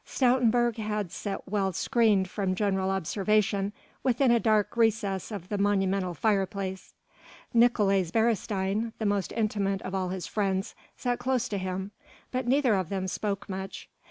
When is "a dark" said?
4.31-4.75